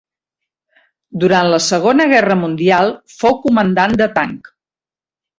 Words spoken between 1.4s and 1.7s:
la